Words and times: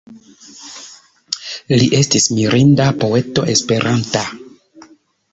Li 1.81 1.89
estis 1.97 2.25
mirinda 2.37 2.87
poeto 3.03 3.43
Esperanta. 3.53 4.23